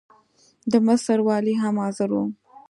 د 0.71 0.73
مصر 0.87 1.17
والي 1.27 1.53
هم 1.61 1.75
حاضر 1.83 2.09
وو. 2.13 2.23